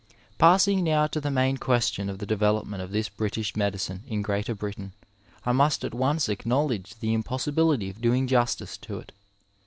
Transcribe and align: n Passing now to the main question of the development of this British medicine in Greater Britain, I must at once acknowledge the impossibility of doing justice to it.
n 0.09 0.17
Passing 0.39 0.83
now 0.83 1.05
to 1.05 1.21
the 1.21 1.29
main 1.29 1.57
question 1.57 2.09
of 2.09 2.17
the 2.17 2.25
development 2.25 2.81
of 2.81 2.89
this 2.91 3.07
British 3.07 3.55
medicine 3.55 4.01
in 4.07 4.23
Greater 4.23 4.55
Britain, 4.55 4.93
I 5.45 5.51
must 5.51 5.85
at 5.85 5.93
once 5.93 6.27
acknowledge 6.27 6.95
the 7.01 7.13
impossibility 7.13 7.91
of 7.91 8.01
doing 8.01 8.25
justice 8.25 8.77
to 8.77 8.97
it. 8.97 9.11